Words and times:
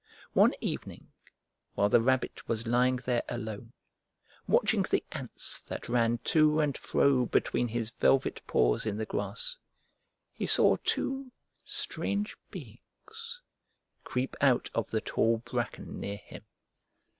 One 0.33 0.55
evening, 0.61 1.11
while 1.75 1.87
the 1.87 2.01
Rabbit 2.01 2.47
was 2.47 2.65
lying 2.65 2.95
there 2.95 3.21
alone, 3.29 3.73
watching 4.47 4.81
the 4.81 5.03
ants 5.11 5.61
that 5.67 5.87
ran 5.87 6.17
to 6.23 6.59
and 6.59 6.75
fro 6.75 7.27
between 7.27 7.67
his 7.67 7.91
velvet 7.91 8.41
paws 8.47 8.87
in 8.87 8.97
the 8.97 9.05
grass, 9.05 9.59
he 10.33 10.47
saw 10.47 10.77
two 10.77 11.31
strange 11.63 12.35
beings 12.49 13.41
creep 14.03 14.35
out 14.41 14.71
of 14.73 14.89
the 14.89 15.01
tall 15.01 15.37
bracken 15.37 15.99
near 15.99 16.17
him. 16.17 16.45